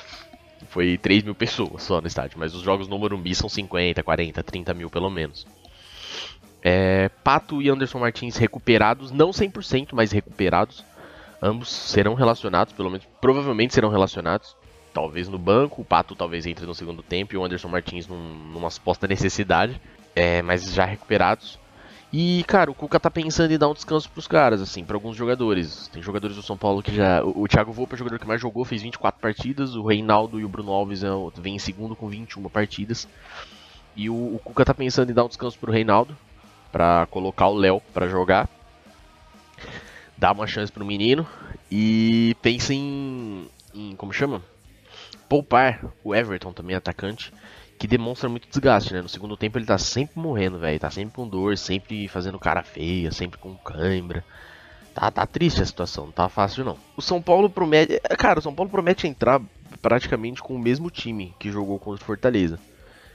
foi 0.68 0.96
3 0.96 1.22
mil 1.22 1.34
pessoas 1.34 1.82
só 1.82 2.00
no 2.00 2.06
estádio. 2.06 2.38
Mas 2.38 2.54
os 2.54 2.62
jogos 2.62 2.88
no 2.88 2.98
Morumbi 2.98 3.34
são 3.34 3.48
50, 3.48 4.02
40, 4.02 4.42
30 4.42 4.74
mil 4.74 4.88
pelo 4.88 5.10
menos. 5.10 5.46
É, 6.62 7.08
Pato 7.22 7.60
e 7.60 7.68
Anderson 7.68 7.98
Martins 7.98 8.36
recuperados, 8.36 9.10
não 9.10 9.30
100%, 9.30 9.90
mas 9.92 10.12
recuperados. 10.12 10.84
Ambos 11.42 11.70
serão 11.70 12.14
relacionados, 12.14 12.72
pelo 12.72 12.90
menos 12.90 13.06
provavelmente 13.20 13.74
serão 13.74 13.88
relacionados. 13.88 14.56
Talvez 14.92 15.28
no 15.28 15.38
banco, 15.38 15.82
o 15.82 15.84
Pato 15.84 16.14
talvez 16.14 16.46
entre 16.46 16.66
no 16.66 16.74
segundo 16.74 17.02
tempo 17.02 17.34
e 17.34 17.38
o 17.38 17.44
Anderson 17.44 17.68
Martins 17.68 18.06
num, 18.06 18.34
numa 18.52 18.70
suposta 18.70 19.06
necessidade. 19.06 19.80
É, 20.14 20.42
mas 20.42 20.72
já 20.72 20.84
recuperados. 20.84 21.58
E, 22.12 22.42
cara, 22.48 22.70
o 22.70 22.74
Cuca 22.74 22.98
tá 22.98 23.08
pensando 23.08 23.52
em 23.52 23.58
dar 23.58 23.68
um 23.68 23.72
descanso 23.72 24.10
pros 24.10 24.26
caras, 24.26 24.60
assim, 24.60 24.84
para 24.84 24.96
alguns 24.96 25.16
jogadores. 25.16 25.86
Tem 25.88 26.02
jogadores 26.02 26.34
do 26.34 26.42
São 26.42 26.56
Paulo 26.56 26.82
que 26.82 26.92
já. 26.92 27.22
O, 27.22 27.42
o 27.42 27.48
Thiago 27.48 27.72
Volpe 27.72 27.92
é 27.92 27.94
o 27.94 27.98
jogador 27.98 28.18
que 28.18 28.26
mais 28.26 28.40
jogou, 28.40 28.64
fez 28.64 28.82
24 28.82 29.20
partidas. 29.20 29.76
O 29.76 29.86
Reinaldo 29.86 30.40
e 30.40 30.44
o 30.44 30.48
Bruno 30.48 30.72
Alves 30.72 31.04
é, 31.04 31.08
vem 31.36 31.54
em 31.54 31.58
segundo 31.60 31.94
com 31.94 32.08
21 32.08 32.42
partidas. 32.48 33.06
E 33.94 34.10
o, 34.10 34.14
o 34.14 34.40
Cuca 34.42 34.64
tá 34.64 34.74
pensando 34.74 35.10
em 35.10 35.14
dar 35.14 35.24
um 35.24 35.28
descanso 35.28 35.56
pro 35.58 35.70
Reinaldo, 35.70 36.16
para 36.72 37.06
colocar 37.06 37.46
o 37.46 37.54
Léo 37.54 37.80
para 37.94 38.08
jogar 38.08 38.48
dá 40.20 40.30
uma 40.32 40.46
chance 40.46 40.70
pro 40.70 40.84
menino 40.84 41.26
e 41.72 42.36
pensa 42.42 42.74
em, 42.74 43.48
em 43.74 43.96
como 43.96 44.12
chama? 44.12 44.42
Poupar 45.28 45.86
o 46.04 46.14
Everton 46.14 46.52
também 46.52 46.76
atacante 46.76 47.32
que 47.78 47.86
demonstra 47.86 48.28
muito 48.28 48.46
desgaste, 48.46 48.92
né? 48.92 49.00
No 49.00 49.08
segundo 49.08 49.38
tempo 49.38 49.56
ele 49.56 49.64
tá 49.64 49.78
sempre 49.78 50.20
morrendo, 50.20 50.58
velho. 50.58 50.78
Tá 50.78 50.90
sempre 50.90 51.14
com 51.14 51.26
dor, 51.26 51.56
sempre 51.56 52.06
fazendo 52.08 52.38
cara 52.38 52.62
feia, 52.62 53.10
sempre 53.10 53.38
com 53.38 53.56
cãibra. 53.56 54.22
Tá, 54.94 55.10
tá 55.10 55.24
triste 55.24 55.62
a 55.62 55.64
situação, 55.64 56.06
não 56.06 56.12
tá 56.12 56.28
fácil 56.28 56.64
não. 56.64 56.76
O 56.94 57.00
São 57.00 57.22
Paulo 57.22 57.48
promete. 57.48 57.98
Cara, 58.18 58.40
o 58.40 58.42
São 58.42 58.54
Paulo 58.54 58.70
promete 58.70 59.06
entrar 59.06 59.40
praticamente 59.80 60.42
com 60.42 60.54
o 60.54 60.58
mesmo 60.58 60.90
time 60.90 61.34
que 61.38 61.50
jogou 61.50 61.78
contra 61.78 62.02
o 62.02 62.06
Fortaleza. 62.06 62.58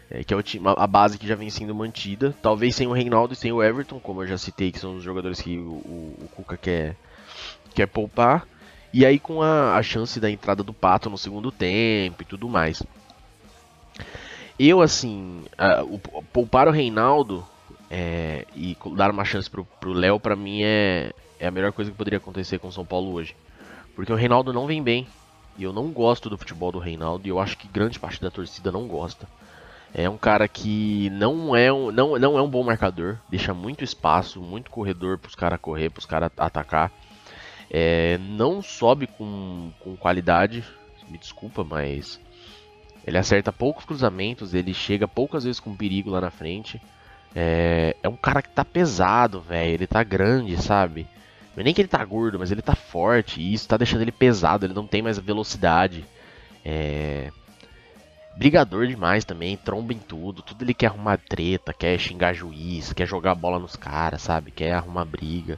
É, 0.09 0.23
que 0.23 0.33
é 0.33 0.43
time, 0.43 0.67
a 0.77 0.87
base 0.87 1.17
que 1.17 1.27
já 1.27 1.35
vem 1.35 1.49
sendo 1.49 1.73
mantida. 1.73 2.35
Talvez 2.41 2.75
sem 2.75 2.87
o 2.87 2.93
Reinaldo 2.93 3.33
e 3.33 3.35
sem 3.35 3.51
o 3.51 3.63
Everton, 3.63 3.99
como 3.99 4.21
eu 4.21 4.27
já 4.27 4.37
citei, 4.37 4.71
que 4.71 4.79
são 4.79 4.97
os 4.97 5.03
jogadores 5.03 5.41
que 5.41 5.57
o, 5.57 5.71
o, 5.71 6.17
o 6.21 6.27
Cuca 6.35 6.57
quer, 6.57 6.95
quer 7.73 7.87
poupar. 7.87 8.47
E 8.93 9.05
aí 9.05 9.19
com 9.19 9.41
a, 9.41 9.75
a 9.75 9.83
chance 9.83 10.19
da 10.19 10.29
entrada 10.29 10.63
do 10.63 10.73
Pato 10.73 11.09
no 11.09 11.17
segundo 11.17 11.51
tempo 11.51 12.21
e 12.21 12.25
tudo 12.25 12.47
mais. 12.47 12.81
Eu, 14.57 14.81
assim, 14.81 15.43
uh, 15.59 15.99
o, 16.13 16.23
poupar 16.23 16.67
o 16.67 16.71
Reinaldo 16.71 17.45
é, 17.89 18.45
e 18.55 18.77
dar 18.95 19.11
uma 19.11 19.25
chance 19.25 19.49
pro, 19.49 19.67
Léo, 19.91 20.19
pra 20.19 20.35
mim, 20.35 20.61
é, 20.63 21.11
é 21.39 21.47
a 21.47 21.51
melhor 21.51 21.73
coisa 21.73 21.91
que 21.91 21.97
poderia 21.97 22.17
acontecer 22.17 22.57
com 22.57 22.69
o 22.69 22.71
São 22.71 22.85
Paulo 22.85 23.11
hoje. 23.11 23.35
Porque 23.95 24.13
o 24.13 24.15
Reinaldo 24.15 24.53
não 24.53 24.65
vem 24.65 24.81
bem. 24.81 25.07
E 25.57 25.63
eu 25.63 25.73
não 25.73 25.89
gosto 25.89 26.29
do 26.29 26.37
futebol 26.37 26.71
do 26.71 26.79
Reinaldo. 26.79 27.27
E 27.27 27.29
eu 27.29 27.39
acho 27.39 27.57
que 27.57 27.67
grande 27.67 27.99
parte 27.99 28.21
da 28.21 28.29
torcida 28.29 28.71
não 28.71 28.87
gosta. 28.87 29.27
É 29.97 30.09
um 30.09 30.17
cara 30.17 30.45
que 30.45 31.09
não 31.11 31.55
é 31.55 31.71
um, 31.71 31.89
não, 31.89 32.19
não 32.19 32.37
é 32.37 32.41
um 32.41 32.49
bom 32.49 32.61
marcador. 32.65 33.17
Deixa 33.29 33.53
muito 33.53 33.81
espaço, 33.81 34.41
muito 34.41 34.69
corredor 34.69 35.17
para 35.17 35.29
os 35.29 35.35
caras 35.35 35.57
correr, 35.61 35.89
para 35.89 35.99
os 35.99 36.05
caras 36.05 36.29
atacar. 36.35 36.91
É, 37.71 38.17
não 38.17 38.61
sobe 38.61 39.07
com, 39.07 39.71
com 39.79 39.95
qualidade. 39.95 40.65
Me 41.07 41.17
desculpa, 41.17 41.63
mas 41.63 42.19
ele 43.07 43.17
acerta 43.17 43.53
poucos 43.53 43.85
cruzamentos, 43.85 44.53
ele 44.53 44.73
chega 44.73 45.07
poucas 45.07 45.45
vezes 45.45 45.61
com 45.61 45.73
perigo 45.73 46.09
lá 46.09 46.19
na 46.19 46.29
frente. 46.29 46.81
É, 47.33 47.95
é 48.03 48.09
um 48.09 48.17
cara 48.17 48.41
que 48.41 48.49
tá 48.49 48.65
pesado, 48.65 49.39
velho. 49.39 49.75
Ele 49.75 49.87
tá 49.87 50.03
grande, 50.03 50.61
sabe? 50.61 51.07
É 51.55 51.63
nem 51.63 51.73
que 51.73 51.79
ele 51.79 51.87
tá 51.87 52.03
gordo, 52.03 52.37
mas 52.37 52.51
ele 52.51 52.61
tá 52.61 52.75
forte. 52.75 53.39
E 53.39 53.53
isso 53.53 53.65
tá 53.65 53.77
deixando 53.77 54.01
ele 54.01 54.11
pesado. 54.11 54.65
Ele 54.65 54.73
não 54.73 54.85
tem 54.85 55.01
mais 55.01 55.17
velocidade. 55.17 56.03
É. 56.65 57.31
Brigador 58.37 58.85
demais 58.87 59.23
também, 59.23 59.55
tromba 59.55 59.93
em 59.93 59.97
tudo. 59.97 60.41
Tudo 60.41 60.63
ele 60.63 60.73
quer 60.73 60.87
arrumar 60.87 61.17
treta, 61.17 61.73
quer 61.73 61.97
xingar 61.97 62.33
juiz, 62.33 62.91
quer 62.91 63.07
jogar 63.07 63.33
bola 63.33 63.57
nos 63.57 63.75
caras, 63.75 64.21
sabe? 64.21 64.51
Quer 64.51 64.73
arrumar 64.73 65.05
briga. 65.05 65.57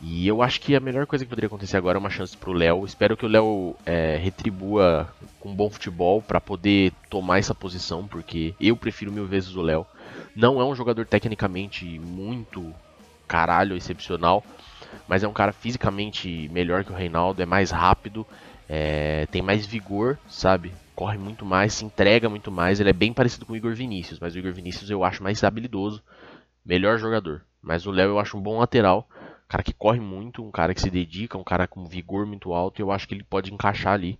E 0.00 0.26
eu 0.26 0.42
acho 0.42 0.60
que 0.60 0.76
a 0.76 0.80
melhor 0.80 1.06
coisa 1.06 1.24
que 1.24 1.28
poderia 1.28 1.48
acontecer 1.48 1.76
agora 1.76 1.98
é 1.98 2.00
uma 2.00 2.08
chance 2.08 2.36
pro 2.36 2.52
Léo. 2.52 2.84
Espero 2.84 3.16
que 3.16 3.26
o 3.26 3.28
Léo 3.28 3.74
é, 3.84 4.16
retribua 4.16 5.12
com 5.40 5.54
bom 5.54 5.68
futebol 5.68 6.22
para 6.22 6.40
poder 6.40 6.92
tomar 7.10 7.38
essa 7.38 7.54
posição, 7.54 8.06
porque 8.06 8.54
eu 8.60 8.76
prefiro 8.76 9.12
mil 9.12 9.26
vezes 9.26 9.54
o 9.56 9.62
Léo. 9.62 9.84
Não 10.36 10.60
é 10.60 10.64
um 10.64 10.74
jogador 10.74 11.04
tecnicamente 11.04 11.84
muito 11.98 12.72
caralho, 13.26 13.76
excepcional, 13.76 14.44
mas 15.06 15.24
é 15.24 15.28
um 15.28 15.32
cara 15.32 15.52
fisicamente 15.52 16.48
melhor 16.52 16.84
que 16.84 16.92
o 16.92 16.96
Reinaldo, 16.96 17.42
é 17.42 17.46
mais 17.46 17.70
rápido, 17.70 18.26
é, 18.68 19.26
tem 19.26 19.42
mais 19.42 19.66
vigor, 19.66 20.16
sabe? 20.28 20.72
Corre 20.98 21.16
muito 21.16 21.46
mais, 21.46 21.74
se 21.74 21.84
entrega 21.84 22.28
muito 22.28 22.50
mais. 22.50 22.80
Ele 22.80 22.90
é 22.90 22.92
bem 22.92 23.12
parecido 23.12 23.46
com 23.46 23.52
o 23.52 23.56
Igor 23.56 23.72
Vinícius, 23.72 24.18
mas 24.18 24.34
o 24.34 24.38
Igor 24.38 24.52
Vinícius 24.52 24.90
eu 24.90 25.04
acho 25.04 25.22
mais 25.22 25.44
habilidoso, 25.44 26.02
melhor 26.66 26.98
jogador. 26.98 27.44
Mas 27.62 27.86
o 27.86 27.92
Léo 27.92 28.10
eu 28.10 28.18
acho 28.18 28.36
um 28.36 28.42
bom 28.42 28.58
lateral 28.58 29.08
cara 29.48 29.62
que 29.62 29.72
corre 29.72 29.98
muito, 29.98 30.44
um 30.44 30.50
cara 30.50 30.74
que 30.74 30.80
se 30.80 30.90
dedica, 30.90 31.38
um 31.38 31.44
cara 31.44 31.66
com 31.66 31.86
vigor 31.86 32.26
muito 32.26 32.52
alto, 32.52 32.80
e 32.80 32.82
eu 32.82 32.92
acho 32.92 33.08
que 33.08 33.14
ele 33.14 33.24
pode 33.24 33.52
encaixar 33.52 33.94
ali 33.94 34.18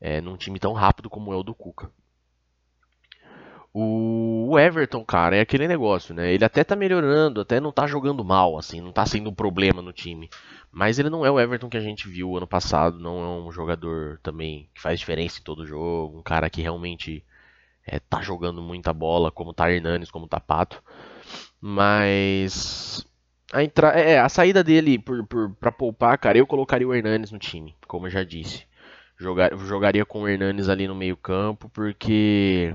é, 0.00 0.20
num 0.20 0.36
time 0.36 0.58
tão 0.58 0.72
rápido 0.72 1.10
como 1.10 1.32
é 1.32 1.36
o 1.36 1.42
do 1.42 1.54
Cuca. 1.54 1.90
O 3.74 4.58
Everton, 4.58 5.04
cara, 5.04 5.36
é 5.36 5.40
aquele 5.40 5.68
negócio, 5.68 6.14
né? 6.14 6.32
Ele 6.32 6.44
até 6.44 6.64
tá 6.64 6.74
melhorando, 6.74 7.42
até 7.42 7.60
não 7.60 7.70
tá 7.70 7.86
jogando 7.86 8.24
mal, 8.24 8.56
assim, 8.56 8.80
não 8.80 8.90
tá 8.90 9.04
sendo 9.04 9.28
um 9.28 9.34
problema 9.34 9.82
no 9.82 9.92
time. 9.92 10.30
Mas 10.70 10.98
ele 10.98 11.10
não 11.10 11.24
é 11.24 11.30
o 11.30 11.40
Everton 11.40 11.68
que 11.68 11.76
a 11.76 11.80
gente 11.82 12.08
viu 12.08 12.36
ano 12.36 12.46
passado, 12.46 12.98
não 12.98 13.20
é 13.20 13.48
um 13.48 13.50
jogador 13.50 14.18
também 14.22 14.68
que 14.74 14.80
faz 14.80 15.00
diferença 15.00 15.40
em 15.40 15.42
todo 15.42 15.66
jogo, 15.66 16.18
um 16.18 16.22
cara 16.22 16.50
que 16.50 16.62
realmente 16.62 17.24
é, 17.86 17.98
tá 17.98 18.20
jogando 18.20 18.60
muita 18.62 18.92
bola, 18.92 19.30
como 19.30 19.54
tá 19.54 19.70
Hernanes, 19.70 20.10
como 20.10 20.28
tá 20.28 20.38
Pato. 20.38 20.82
Mas 21.60 23.06
a, 23.52 23.64
entra... 23.64 23.88
é, 23.88 24.18
a 24.18 24.28
saída 24.28 24.62
dele 24.62 24.98
por, 24.98 25.26
por, 25.26 25.50
pra 25.54 25.72
poupar, 25.72 26.18
cara, 26.18 26.38
eu 26.38 26.46
colocaria 26.46 26.86
o 26.86 26.94
Hernanes 26.94 27.32
no 27.32 27.38
time, 27.38 27.74
como 27.86 28.06
eu 28.06 28.10
já 28.10 28.22
disse. 28.22 28.66
Jogar, 29.16 29.56
jogaria 29.56 30.04
com 30.04 30.22
o 30.22 30.28
Hernanes 30.28 30.68
ali 30.68 30.86
no 30.86 30.94
meio 30.94 31.16
campo, 31.16 31.68
porque... 31.70 32.74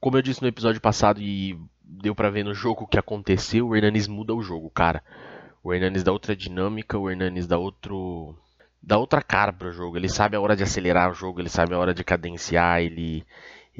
Como 0.00 0.16
eu 0.16 0.22
disse 0.22 0.42
no 0.42 0.48
episódio 0.48 0.80
passado 0.80 1.20
e 1.20 1.58
deu 1.82 2.14
para 2.14 2.30
ver 2.30 2.44
no 2.44 2.54
jogo 2.54 2.84
o 2.84 2.86
que 2.86 2.98
aconteceu, 2.98 3.68
o 3.68 3.74
Hernanes 3.74 4.06
muda 4.06 4.34
o 4.34 4.42
jogo, 4.42 4.68
cara. 4.70 5.02
O 5.62 5.72
Hernanes 5.72 6.02
dá 6.02 6.12
outra 6.12 6.36
dinâmica, 6.36 6.98
o 6.98 7.10
Hernanes 7.10 7.46
dá 7.46 7.58
outro... 7.58 8.34
Dá 8.82 8.96
outra 8.96 9.20
cara 9.20 9.52
pro 9.52 9.72
jogo. 9.72 9.96
Ele 9.96 10.08
sabe 10.08 10.36
a 10.36 10.40
hora 10.40 10.56
de 10.56 10.62
acelerar 10.62 11.10
o 11.10 11.14
jogo, 11.14 11.40
ele 11.40 11.48
sabe 11.48 11.74
a 11.74 11.78
hora 11.78 11.94
de 11.94 12.04
cadenciar, 12.04 12.80
ele... 12.80 13.24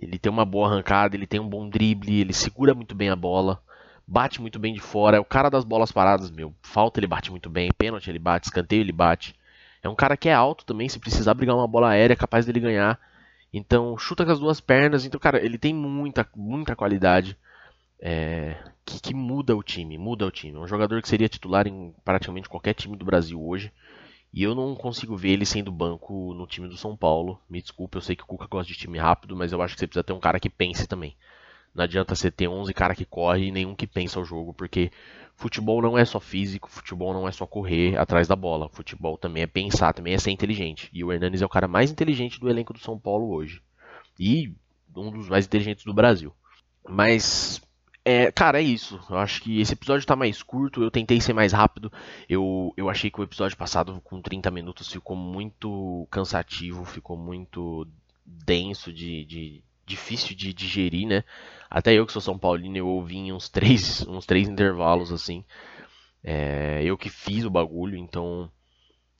Ele 0.00 0.18
tem 0.18 0.30
uma 0.30 0.44
boa 0.44 0.68
arrancada, 0.68 1.16
ele 1.16 1.26
tem 1.26 1.40
um 1.40 1.48
bom 1.48 1.68
drible, 1.68 2.20
ele 2.20 2.32
segura 2.32 2.74
muito 2.74 2.94
bem 2.94 3.08
a 3.10 3.16
bola 3.16 3.60
bate 4.08 4.40
muito 4.40 4.58
bem 4.58 4.72
de 4.72 4.80
fora, 4.80 5.18
é 5.18 5.20
o 5.20 5.24
cara 5.24 5.50
das 5.50 5.64
bolas 5.64 5.92
paradas, 5.92 6.30
meu. 6.30 6.54
Falta 6.62 6.98
ele 6.98 7.06
bate 7.06 7.30
muito 7.30 7.50
bem, 7.50 7.70
pênalti 7.76 8.08
ele 8.08 8.18
bate, 8.18 8.46
escanteio 8.46 8.80
ele 8.80 8.92
bate. 8.92 9.34
É 9.82 9.88
um 9.88 9.94
cara 9.94 10.16
que 10.16 10.30
é 10.30 10.34
alto 10.34 10.64
também, 10.64 10.88
se 10.88 10.98
precisar 10.98 11.34
brigar 11.34 11.54
uma 11.54 11.68
bola 11.68 11.90
aérea, 11.90 12.14
é 12.14 12.16
capaz 12.16 12.46
dele 12.46 12.58
ganhar. 12.58 12.98
Então, 13.52 13.96
chuta 13.98 14.24
com 14.24 14.32
as 14.32 14.40
duas 14.40 14.60
pernas. 14.60 15.04
Então, 15.04 15.20
cara, 15.20 15.44
ele 15.44 15.58
tem 15.58 15.74
muita, 15.74 16.26
muita 16.34 16.74
qualidade 16.74 17.36
é, 18.00 18.56
que, 18.84 19.00
que, 19.00 19.14
muda 19.14 19.56
o 19.56 19.62
time, 19.62 19.98
muda 19.98 20.26
o 20.26 20.30
time. 20.30 20.56
É 20.56 20.60
um 20.60 20.66
jogador 20.66 21.02
que 21.02 21.08
seria 21.08 21.28
titular 21.28 21.66
em 21.66 21.94
praticamente 22.04 22.48
qualquer 22.48 22.74
time 22.74 22.96
do 22.96 23.04
Brasil 23.04 23.40
hoje. 23.42 23.72
E 24.32 24.42
eu 24.42 24.54
não 24.54 24.74
consigo 24.74 25.16
ver 25.16 25.30
ele 25.30 25.46
sendo 25.46 25.72
banco 25.72 26.34
no 26.34 26.46
time 26.46 26.68
do 26.68 26.76
São 26.76 26.96
Paulo. 26.96 27.40
Me 27.48 27.62
desculpe, 27.62 27.96
eu 27.96 28.02
sei 28.02 28.14
que 28.14 28.22
o 28.22 28.26
Cuca 28.26 28.46
gosta 28.46 28.70
de 28.70 28.78
time 28.78 28.98
rápido, 28.98 29.34
mas 29.34 29.52
eu 29.52 29.62
acho 29.62 29.74
que 29.74 29.80
você 29.80 29.86
precisa 29.86 30.04
ter 30.04 30.12
um 30.12 30.20
cara 30.20 30.38
que 30.38 30.50
pense 30.50 30.86
também. 30.86 31.16
Não 31.74 31.84
adianta 31.84 32.14
você 32.14 32.30
ter 32.30 32.48
11 32.48 32.72
cara 32.74 32.94
que 32.94 33.04
corre 33.04 33.46
e 33.46 33.52
nenhum 33.52 33.74
que 33.74 33.86
pensa 33.86 34.20
o 34.20 34.24
jogo, 34.24 34.52
porque 34.52 34.90
futebol 35.36 35.80
não 35.80 35.96
é 35.96 36.04
só 36.04 36.18
físico, 36.18 36.68
futebol 36.70 37.12
não 37.12 37.26
é 37.28 37.32
só 37.32 37.46
correr 37.46 37.96
atrás 37.96 38.28
da 38.28 38.36
bola. 38.36 38.68
Futebol 38.70 39.16
também 39.16 39.42
é 39.42 39.46
pensar, 39.46 39.92
também 39.92 40.14
é 40.14 40.18
ser 40.18 40.30
inteligente. 40.30 40.90
E 40.92 41.04
o 41.04 41.12
Hernanes 41.12 41.42
é 41.42 41.46
o 41.46 41.48
cara 41.48 41.68
mais 41.68 41.90
inteligente 41.90 42.40
do 42.40 42.50
elenco 42.50 42.72
do 42.72 42.80
São 42.80 42.98
Paulo 42.98 43.30
hoje. 43.30 43.62
E 44.18 44.52
um 44.96 45.10
dos 45.10 45.28
mais 45.28 45.46
inteligentes 45.46 45.84
do 45.84 45.94
Brasil. 45.94 46.34
Mas 46.88 47.60
é, 48.08 48.32
cara, 48.32 48.58
é 48.58 48.62
isso. 48.62 48.98
Eu 49.10 49.18
acho 49.18 49.42
que 49.42 49.60
esse 49.60 49.74
episódio 49.74 50.06
tá 50.06 50.16
mais 50.16 50.42
curto. 50.42 50.82
Eu 50.82 50.90
tentei 50.90 51.20
ser 51.20 51.34
mais 51.34 51.52
rápido. 51.52 51.92
Eu, 52.26 52.72
eu 52.74 52.88
achei 52.88 53.10
que 53.10 53.20
o 53.20 53.22
episódio 53.22 53.56
passado, 53.56 54.00
com 54.02 54.22
30 54.22 54.50
minutos, 54.50 54.90
ficou 54.90 55.14
muito 55.14 56.08
cansativo, 56.10 56.86
ficou 56.86 57.18
muito 57.18 57.86
denso 58.24 58.90
de, 58.90 59.26
de 59.26 59.62
difícil 59.84 60.34
de 60.34 60.54
digerir, 60.54 61.06
né? 61.06 61.22
Até 61.68 61.92
eu 61.92 62.06
que 62.06 62.12
sou 62.12 62.22
São 62.22 62.38
Paulino, 62.38 62.78
eu 62.78 62.88
ouvi 62.88 63.16
em 63.16 63.32
uns 63.32 63.50
três, 63.50 64.00
uns 64.08 64.24
três 64.24 64.48
intervalos 64.48 65.12
assim. 65.12 65.44
É, 66.24 66.82
eu 66.82 66.96
que 66.96 67.10
fiz 67.10 67.44
o 67.44 67.50
bagulho, 67.50 67.96
então 67.96 68.50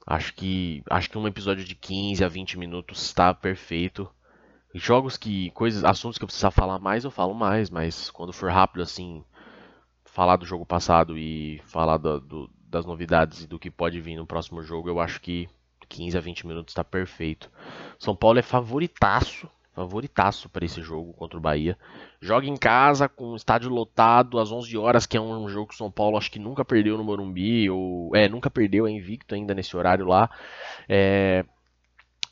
acho 0.06 0.32
que 0.32 0.82
acho 0.88 1.10
que 1.10 1.18
um 1.18 1.28
episódio 1.28 1.62
de 1.62 1.74
15 1.74 2.24
a 2.24 2.28
20 2.28 2.58
minutos 2.58 3.02
está 3.02 3.34
perfeito. 3.34 4.08
Jogos 4.74 5.16
que 5.16 5.50
coisas, 5.52 5.84
assuntos 5.84 6.18
que 6.18 6.24
eu 6.24 6.28
precisar 6.28 6.50
falar 6.50 6.78
mais, 6.78 7.04
eu 7.04 7.10
falo 7.10 7.34
mais, 7.34 7.70
mas 7.70 8.10
quando 8.10 8.32
for 8.32 8.50
rápido 8.50 8.82
assim, 8.82 9.24
falar 10.04 10.36
do 10.36 10.46
jogo 10.46 10.66
passado 10.66 11.16
e 11.16 11.60
falar 11.64 11.96
do, 11.96 12.20
do, 12.20 12.50
das 12.60 12.84
novidades 12.84 13.44
e 13.44 13.46
do 13.46 13.58
que 13.58 13.70
pode 13.70 14.00
vir 14.00 14.16
no 14.16 14.26
próximo 14.26 14.62
jogo, 14.62 14.88
eu 14.88 15.00
acho 15.00 15.20
que 15.20 15.48
15 15.88 16.18
a 16.18 16.20
20 16.20 16.46
minutos 16.46 16.72
está 16.72 16.84
perfeito. 16.84 17.50
São 17.98 18.14
Paulo 18.14 18.38
é 18.38 18.42
favoritaço 18.42 19.48
favoritaço 19.78 20.48
para 20.48 20.64
esse 20.64 20.82
jogo 20.82 21.12
contra 21.12 21.38
o 21.38 21.40
Bahia. 21.40 21.78
Joga 22.20 22.46
em 22.46 22.56
casa 22.56 23.08
com 23.08 23.32
o 23.32 23.36
estádio 23.36 23.70
lotado 23.70 24.40
às 24.40 24.50
11 24.50 24.76
horas, 24.76 25.06
que 25.06 25.16
é 25.16 25.20
um 25.20 25.48
jogo 25.48 25.68
que 25.68 25.74
o 25.74 25.78
São 25.78 25.90
Paulo 25.90 26.16
acho 26.16 26.30
que 26.30 26.38
nunca 26.38 26.64
perdeu 26.64 26.98
no 26.98 27.04
Morumbi, 27.04 27.70
ou 27.70 28.14
é, 28.14 28.28
nunca 28.28 28.50
perdeu, 28.50 28.86
é 28.86 28.90
invicto 28.90 29.36
ainda 29.36 29.54
nesse 29.54 29.76
horário 29.76 30.04
lá. 30.04 30.28
É... 30.88 31.44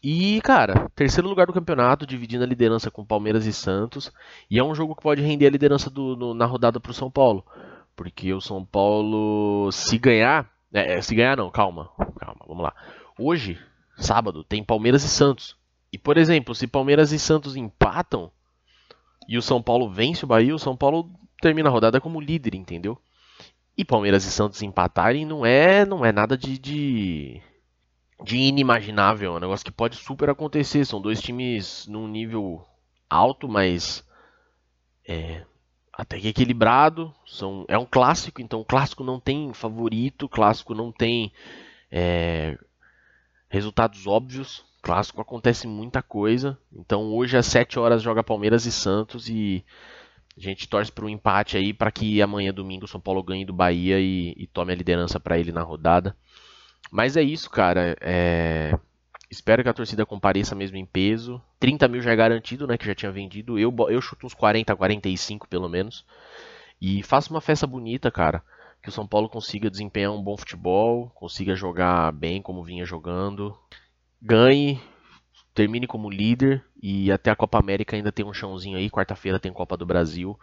E, 0.08 0.40
cara, 0.42 0.88
terceiro 0.94 1.28
lugar 1.28 1.48
do 1.48 1.52
campeonato, 1.52 2.06
dividindo 2.06 2.44
a 2.44 2.46
liderança 2.46 2.92
com 2.92 3.04
Palmeiras 3.04 3.44
e 3.44 3.52
Santos. 3.52 4.12
E 4.48 4.56
é 4.56 4.62
um 4.62 4.72
jogo 4.72 4.94
que 4.94 5.02
pode 5.02 5.20
render 5.20 5.48
a 5.48 5.50
liderança 5.50 5.90
do, 5.90 6.14
no, 6.14 6.32
na 6.32 6.46
rodada 6.46 6.78
para 6.78 6.92
o 6.92 6.94
São 6.94 7.10
Paulo. 7.10 7.44
Porque 7.96 8.32
o 8.32 8.40
São 8.40 8.64
Paulo, 8.64 9.68
se 9.72 9.98
ganhar. 9.98 10.48
É, 10.72 11.02
se 11.02 11.12
ganhar, 11.12 11.36
não, 11.36 11.50
calma, 11.50 11.90
calma, 12.20 12.38
vamos 12.46 12.62
lá. 12.62 12.72
Hoje, 13.18 13.58
sábado, 13.96 14.44
tem 14.44 14.62
Palmeiras 14.62 15.02
e 15.02 15.08
Santos. 15.08 15.56
E, 15.92 15.98
por 15.98 16.16
exemplo, 16.16 16.54
se 16.54 16.68
Palmeiras 16.68 17.10
e 17.10 17.18
Santos 17.18 17.56
empatam 17.56 18.30
e 19.28 19.36
o 19.36 19.42
São 19.42 19.60
Paulo 19.60 19.90
vence 19.90 20.24
o 20.24 20.28
Bahia, 20.28 20.54
o 20.54 20.58
São 20.58 20.76
Paulo 20.76 21.10
termina 21.40 21.68
a 21.68 21.72
rodada 21.72 22.00
como 22.00 22.20
líder, 22.20 22.54
entendeu? 22.54 22.96
E 23.76 23.84
Palmeiras 23.84 24.24
e 24.24 24.30
Santos 24.30 24.62
empatarem 24.62 25.26
não 25.26 25.44
é, 25.44 25.84
não 25.84 26.04
é 26.04 26.12
nada 26.12 26.38
de, 26.38 26.56
de, 26.56 27.42
de 28.22 28.36
inimaginável, 28.36 29.34
é 29.34 29.36
um 29.36 29.40
negócio 29.40 29.64
que 29.64 29.72
pode 29.72 29.96
super 29.96 30.30
acontecer. 30.30 30.84
São 30.84 31.00
dois 31.00 31.20
times 31.20 31.86
num 31.86 32.08
nível 32.08 32.66
alto, 33.08 33.48
mas 33.48 34.04
é, 35.06 35.44
até 35.92 36.18
que 36.18 36.28
equilibrado. 36.28 37.14
São, 37.26 37.64
é 37.68 37.78
um 37.78 37.86
clássico, 37.86 38.40
então 38.40 38.60
o 38.60 38.64
clássico 38.64 39.04
não 39.04 39.20
tem 39.20 39.52
favorito, 39.52 40.26
o 40.26 40.28
clássico 40.28 40.74
não 40.74 40.90
tem 40.90 41.32
é, 41.90 42.58
resultados 43.48 44.06
óbvios. 44.06 44.64
Clássico 44.82 45.20
acontece 45.20 45.66
muita 45.66 46.02
coisa. 46.02 46.58
Então 46.72 47.12
hoje 47.12 47.36
às 47.36 47.46
7 47.46 47.78
horas 47.78 48.02
joga 48.02 48.22
Palmeiras 48.22 48.66
e 48.66 48.72
Santos 48.72 49.28
e 49.28 49.64
a 50.36 50.40
gente 50.40 50.68
torce 50.68 50.92
para 50.92 51.04
um 51.04 51.08
empate 51.08 51.56
aí 51.56 51.72
para 51.72 51.90
que 51.90 52.20
amanhã 52.20 52.52
domingo 52.52 52.84
o 52.84 52.88
São 52.88 53.00
Paulo 53.00 53.22
ganhe 53.22 53.44
do 53.44 53.52
Bahia 53.52 53.98
e, 53.98 54.34
e 54.36 54.46
tome 54.46 54.72
a 54.72 54.76
liderança 54.76 55.18
para 55.18 55.38
ele 55.38 55.50
na 55.50 55.62
rodada. 55.62 56.16
Mas 56.90 57.16
é 57.16 57.22
isso, 57.22 57.50
cara. 57.50 57.96
É... 58.00 58.78
Espero 59.30 59.62
que 59.62 59.68
a 59.68 59.74
torcida 59.74 60.06
compareça 60.06 60.54
mesmo 60.54 60.76
em 60.76 60.86
peso. 60.86 61.42
30 61.58 61.88
mil 61.88 62.00
já 62.00 62.12
é 62.12 62.16
garantido, 62.16 62.66
né? 62.66 62.78
Que 62.78 62.86
já 62.86 62.94
tinha 62.94 63.10
vendido. 63.10 63.58
Eu, 63.58 63.74
eu 63.88 64.00
chuto 64.00 64.26
uns 64.26 64.34
40, 64.34 64.74
45 64.74 65.48
pelo 65.48 65.68
menos. 65.68 66.04
E 66.80 67.02
faça 67.02 67.30
uma 67.30 67.40
festa 67.40 67.66
bonita, 67.66 68.10
cara. 68.10 68.42
Que 68.82 68.88
o 68.88 68.92
São 68.92 69.06
Paulo 69.06 69.28
consiga 69.28 69.70
desempenhar 69.70 70.12
um 70.12 70.22
bom 70.22 70.36
futebol, 70.36 71.10
consiga 71.14 71.56
jogar 71.56 72.12
bem 72.12 72.40
como 72.40 72.62
vinha 72.62 72.84
jogando. 72.84 73.56
Ganhe, 74.22 74.80
termine 75.54 75.86
como 75.86 76.10
líder 76.10 76.64
e 76.80 77.10
até 77.10 77.30
a 77.30 77.36
Copa 77.36 77.58
América 77.58 77.96
ainda 77.96 78.12
tem 78.12 78.24
um 78.24 78.32
chãozinho 78.32 78.76
aí. 78.76 78.88
Quarta-feira 78.90 79.40
tem 79.40 79.52
Copa 79.52 79.76
do 79.76 79.86
Brasil. 79.86 80.38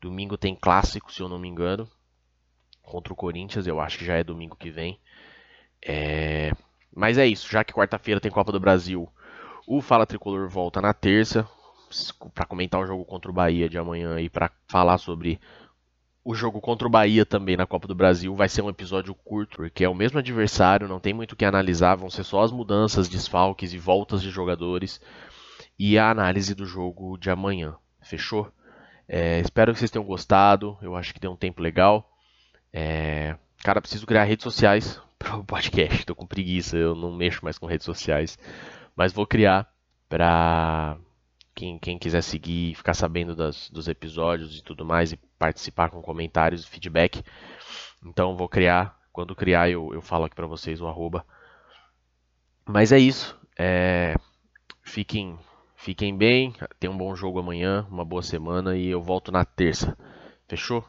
Domingo 0.00 0.36
tem 0.36 0.56
clássico, 0.56 1.12
se 1.12 1.20
eu 1.20 1.28
não 1.28 1.38
me 1.38 1.48
engano. 1.48 1.88
Contra 2.82 3.12
o 3.12 3.16
Corinthians, 3.16 3.66
eu 3.66 3.80
acho 3.80 3.98
que 3.98 4.04
já 4.04 4.14
é 4.14 4.24
domingo 4.24 4.56
que 4.56 4.70
vem. 4.70 4.98
É... 5.84 6.52
Mas 6.94 7.18
é 7.18 7.26
isso, 7.26 7.50
já 7.50 7.62
que 7.62 7.72
quarta-feira 7.72 8.20
tem 8.20 8.30
Copa 8.30 8.52
do 8.52 8.60
Brasil, 8.60 9.08
o 9.66 9.80
Fala 9.80 10.06
Tricolor 10.06 10.48
volta 10.48 10.80
na 10.80 10.94
terça 10.94 11.46
para 12.34 12.46
comentar 12.46 12.80
o 12.80 12.86
jogo 12.86 13.04
contra 13.04 13.30
o 13.30 13.34
Bahia 13.34 13.68
de 13.68 13.78
amanhã 13.78 14.18
e 14.20 14.28
para 14.28 14.50
falar 14.68 14.98
sobre 14.98 15.40
o 16.24 16.34
jogo 16.34 16.60
contra 16.60 16.86
o 16.88 16.90
Bahia 16.90 17.26
também 17.26 17.56
na 17.56 17.66
Copa 17.66 17.86
do 17.86 17.94
Brasil. 17.94 18.34
Vai 18.34 18.48
ser 18.48 18.62
um 18.62 18.70
episódio 18.70 19.14
curto, 19.14 19.58
porque 19.58 19.84
é 19.84 19.88
o 19.88 19.94
mesmo 19.94 20.18
adversário, 20.18 20.88
não 20.88 20.98
tem 20.98 21.12
muito 21.12 21.32
o 21.32 21.36
que 21.36 21.44
analisar, 21.44 21.96
vão 21.96 22.08
ser 22.10 22.24
só 22.24 22.42
as 22.42 22.50
mudanças, 22.50 23.08
desfalques 23.08 23.72
e 23.72 23.78
voltas 23.78 24.22
de 24.22 24.30
jogadores 24.30 25.00
e 25.78 25.98
a 25.98 26.10
análise 26.10 26.54
do 26.54 26.64
jogo 26.64 27.18
de 27.18 27.30
amanhã. 27.30 27.76
Fechou? 28.02 28.50
É, 29.06 29.40
espero 29.40 29.72
que 29.72 29.78
vocês 29.78 29.90
tenham 29.90 30.06
gostado. 30.06 30.78
Eu 30.80 30.96
acho 30.96 31.12
que 31.12 31.20
deu 31.20 31.32
um 31.32 31.36
tempo 31.36 31.60
legal. 31.60 32.10
É, 32.72 33.36
cara, 33.62 33.80
preciso 33.80 34.06
criar 34.06 34.24
redes 34.24 34.44
sociais 34.44 35.00
pro 35.30 35.44
podcast. 35.44 36.04
Tô 36.04 36.14
com 36.14 36.26
preguiça, 36.26 36.76
eu 36.76 36.94
não 36.94 37.12
mexo 37.12 37.44
mais 37.44 37.58
com 37.58 37.66
redes 37.66 37.84
sociais. 37.84 38.38
Mas 38.94 39.12
vou 39.12 39.26
criar 39.26 39.72
pra 40.08 40.98
quem, 41.54 41.78
quem 41.78 41.98
quiser 41.98 42.22
seguir 42.22 42.74
ficar 42.74 42.94
sabendo 42.94 43.34
das, 43.34 43.70
dos 43.70 43.88
episódios 43.88 44.58
e 44.58 44.62
tudo 44.62 44.84
mais 44.84 45.12
e 45.12 45.16
participar 45.38 45.90
com 45.90 46.02
comentários 46.02 46.64
e 46.64 46.68
feedback. 46.68 47.24
Então 48.04 48.36
vou 48.36 48.48
criar. 48.48 49.02
Quando 49.12 49.34
criar 49.34 49.70
eu, 49.70 49.94
eu 49.94 50.02
falo 50.02 50.24
aqui 50.24 50.34
pra 50.34 50.46
vocês 50.46 50.80
o 50.80 50.86
arroba. 50.86 51.24
Mas 52.66 52.92
é 52.92 52.98
isso. 52.98 53.38
É... 53.56 54.14
Fiquem, 54.82 55.38
fiquem 55.76 56.16
bem. 56.16 56.54
Tenham 56.78 56.94
um 56.94 56.98
bom 56.98 57.14
jogo 57.14 57.38
amanhã, 57.38 57.86
uma 57.90 58.04
boa 58.04 58.22
semana 58.22 58.76
e 58.76 58.88
eu 58.88 59.00
volto 59.00 59.32
na 59.32 59.44
terça. 59.44 59.96
Fechou? 60.48 60.84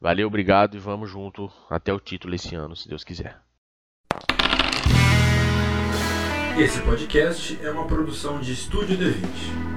Valeu, 0.00 0.28
obrigado 0.28 0.76
e 0.76 0.80
vamos 0.80 1.10
junto 1.10 1.50
até 1.70 1.92
o 1.92 1.98
título 1.98 2.34
esse 2.34 2.54
ano, 2.54 2.76
se 2.76 2.86
Deus 2.86 3.02
quiser. 3.02 3.43
Esse 6.56 6.80
podcast 6.82 7.58
é 7.60 7.68
uma 7.68 7.84
produção 7.84 8.38
de 8.38 8.52
Estúdio 8.52 8.96
D20. 8.96 9.73